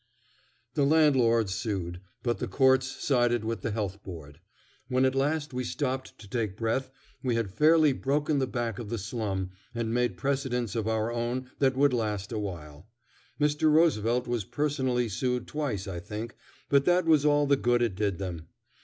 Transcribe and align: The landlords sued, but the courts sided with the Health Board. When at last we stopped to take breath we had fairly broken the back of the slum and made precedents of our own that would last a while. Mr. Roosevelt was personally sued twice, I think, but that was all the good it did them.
The 0.73 0.83
landlords 0.83 1.53
sued, 1.53 2.01
but 2.23 2.39
the 2.39 2.47
courts 2.47 2.87
sided 2.87 3.45
with 3.45 3.61
the 3.61 3.69
Health 3.69 4.01
Board. 4.01 4.39
When 4.87 5.05
at 5.05 5.13
last 5.13 5.53
we 5.53 5.63
stopped 5.63 6.17
to 6.17 6.27
take 6.27 6.57
breath 6.57 6.89
we 7.21 7.35
had 7.35 7.51
fairly 7.51 7.93
broken 7.93 8.39
the 8.39 8.47
back 8.47 8.79
of 8.79 8.89
the 8.89 8.97
slum 8.97 9.51
and 9.75 9.93
made 9.93 10.17
precedents 10.17 10.75
of 10.75 10.87
our 10.87 11.11
own 11.11 11.51
that 11.59 11.77
would 11.77 11.93
last 11.93 12.31
a 12.31 12.39
while. 12.39 12.87
Mr. 13.39 13.71
Roosevelt 13.71 14.25
was 14.27 14.43
personally 14.43 15.07
sued 15.07 15.45
twice, 15.45 15.87
I 15.87 15.99
think, 15.99 16.35
but 16.67 16.85
that 16.85 17.05
was 17.05 17.23
all 17.23 17.45
the 17.45 17.55
good 17.55 17.83
it 17.83 17.93
did 17.93 18.17
them. 18.17 18.47